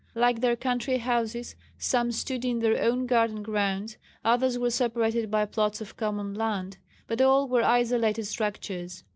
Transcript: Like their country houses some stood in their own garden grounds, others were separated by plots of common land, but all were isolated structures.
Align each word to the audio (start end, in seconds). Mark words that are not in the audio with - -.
Like 0.15 0.41
their 0.41 0.55
country 0.55 0.97
houses 0.97 1.55
some 1.77 2.11
stood 2.11 2.43
in 2.43 2.57
their 2.57 2.81
own 2.81 3.05
garden 3.05 3.43
grounds, 3.43 3.97
others 4.25 4.57
were 4.57 4.71
separated 4.71 5.29
by 5.29 5.45
plots 5.45 5.79
of 5.79 5.95
common 5.95 6.33
land, 6.33 6.79
but 7.05 7.21
all 7.21 7.47
were 7.47 7.61
isolated 7.63 8.25
structures. 8.25 9.03